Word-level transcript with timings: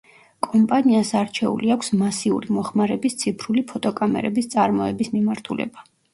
კომპანიას 0.45 1.11
არჩეული 1.19 1.69
აქვს 1.75 1.91
მასიური 1.99 2.57
მოხმარების 2.57 3.17
ციფრული 3.25 3.65
ფოტოკამერების 3.75 4.53
წარმოების 4.57 5.15
მიმართულება. 5.21 5.89